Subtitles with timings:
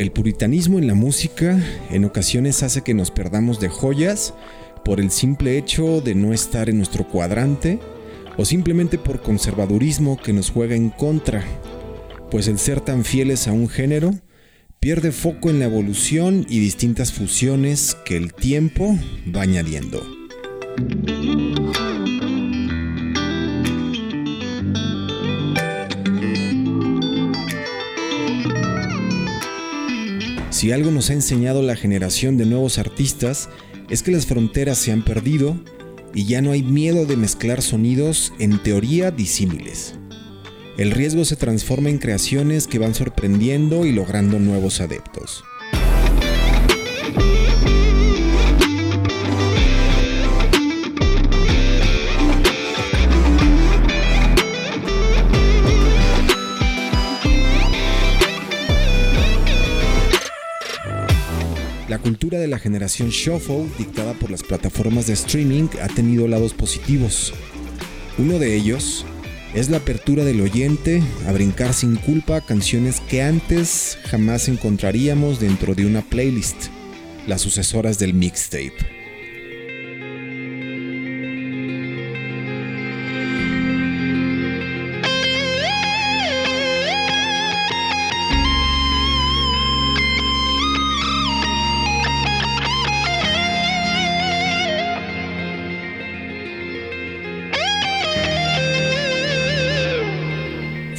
[0.00, 4.32] El puritanismo en la música en ocasiones hace que nos perdamos de joyas
[4.82, 7.78] por el simple hecho de no estar en nuestro cuadrante
[8.38, 11.44] o simplemente por conservadurismo que nos juega en contra,
[12.30, 14.14] pues el ser tan fieles a un género
[14.80, 18.98] pierde foco en la evolución y distintas fusiones que el tiempo
[19.36, 20.02] va añadiendo.
[30.60, 33.48] Si algo nos ha enseñado la generación de nuevos artistas
[33.88, 35.58] es que las fronteras se han perdido
[36.12, 39.94] y ya no hay miedo de mezclar sonidos en teoría disímiles.
[40.76, 45.42] El riesgo se transforma en creaciones que van sorprendiendo y logrando nuevos adeptos.
[61.90, 66.54] La cultura de la generación Shuffle, dictada por las plataformas de streaming, ha tenido lados
[66.54, 67.34] positivos.
[68.16, 69.04] Uno de ellos
[69.54, 75.74] es la apertura del oyente a brincar sin culpa canciones que antes jamás encontraríamos dentro
[75.74, 76.68] de una playlist,
[77.26, 78.99] las sucesoras del mixtape.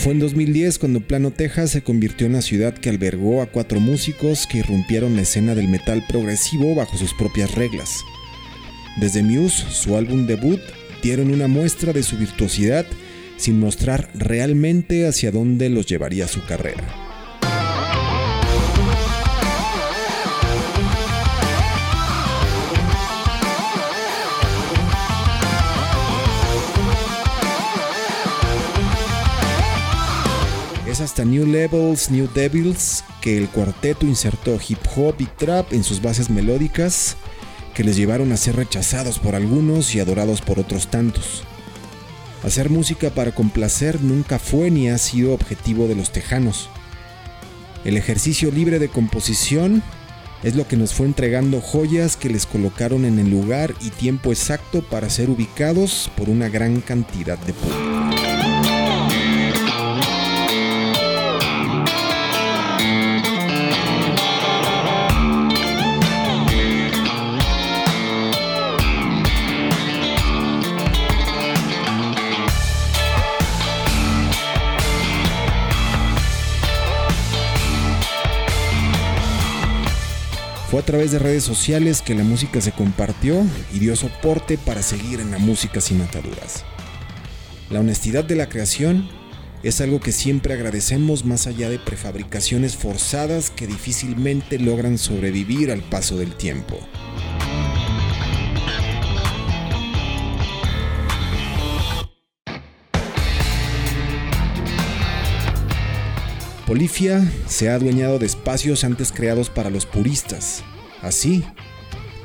[0.02, 3.80] Fue en 2010 cuando Plano, Texas se convirtió en una ciudad que albergó a cuatro
[3.80, 8.00] músicos que irrumpieron la escena del metal progresivo bajo sus propias reglas.
[9.00, 10.60] Desde Muse, su álbum debut,
[11.04, 12.88] dieron una muestra de su virtuosidad
[13.38, 17.11] sin mostrar realmente hacia dónde los llevaría su carrera.
[31.00, 36.02] Hasta New Levels, New Devils que el cuarteto insertó hip hop y trap en sus
[36.02, 37.16] bases melódicas
[37.74, 41.44] que les llevaron a ser rechazados por algunos y adorados por otros tantos.
[42.44, 46.68] Hacer música para complacer nunca fue ni ha sido objetivo de los tejanos.
[47.86, 49.84] El ejercicio libre de composición
[50.44, 54.32] es lo que nos fue entregando joyas que les colocaron en el lugar y tiempo
[54.32, 57.91] exacto para ser ubicados por una gran cantidad de público.
[80.72, 84.82] Fue a través de redes sociales que la música se compartió y dio soporte para
[84.82, 86.64] seguir en la música sin ataduras.
[87.70, 89.10] La honestidad de la creación
[89.64, 95.82] es algo que siempre agradecemos más allá de prefabricaciones forzadas que difícilmente logran sobrevivir al
[95.82, 96.80] paso del tiempo.
[106.72, 110.64] Polifia se ha adueñado de espacios antes creados para los puristas.
[111.02, 111.44] Así,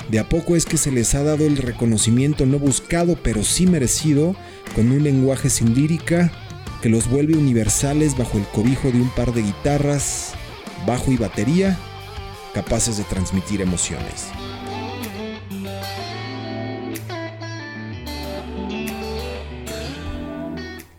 [0.09, 3.67] de a poco es que se les ha dado el reconocimiento no buscado pero sí
[3.67, 4.37] merecido
[4.77, 6.31] con un lenguaje sin lírica
[6.81, 10.35] que los vuelve universales bajo el cobijo de un par de guitarras,
[10.87, 11.77] bajo y batería
[12.55, 14.29] capaces de transmitir emociones.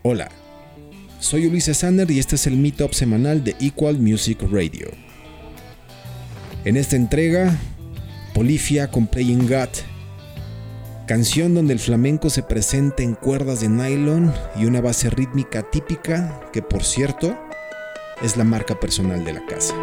[0.02, 0.28] Hola.
[1.20, 4.88] Soy Ulises Sander y este es el Meetup semanal de Equal Music Radio.
[6.64, 7.56] En esta entrega,
[8.34, 9.68] Polifia con Playing God,
[11.08, 16.40] canción donde el flamenco se presenta en cuerdas de nylon y una base rítmica típica
[16.52, 17.36] que por cierto
[18.22, 19.74] es la marca personal de la casa.